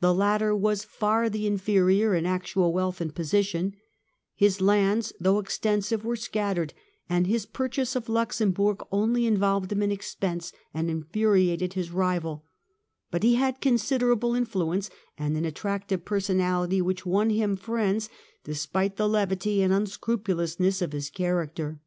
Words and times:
The 0.00 0.12
latter 0.12 0.52
was 0.52 0.82
far 0.82 1.30
the 1.30 1.46
inferior 1.46 2.12
in 2.16 2.26
actual 2.26 2.72
wealth 2.72 3.00
and 3.00 3.14
position; 3.14 3.76
his 4.34 4.60
lands 4.60 5.12
though 5.20 5.38
extensive 5.38 6.04
were 6.04 6.16
scattered, 6.16 6.74
and 7.08 7.28
his 7.28 7.46
purchase 7.46 7.94
of 7.94 8.08
Luxemburg 8.08 8.82
only 8.90 9.26
involved 9.26 9.70
him 9.70 9.80
in 9.80 9.92
expense 9.92 10.52
and 10.74 10.90
infuriated 10.90 11.74
his 11.74 11.92
rival; 11.92 12.44
but 13.12 13.22
he 13.22 13.36
had 13.36 13.60
con 13.60 13.74
siderable 13.74 14.36
influence 14.36 14.90
and 15.16 15.36
an 15.36 15.44
attractive 15.44 16.04
personality 16.04 16.82
which 16.82 17.06
won 17.06 17.30
him 17.30 17.54
friends, 17.54 18.10
despite 18.42 18.96
the 18.96 19.08
levity 19.08 19.62
and 19.62 19.72
unscrupulousness 19.72 20.82
of 20.82 20.90
his 20.90 21.08
character. 21.10 21.78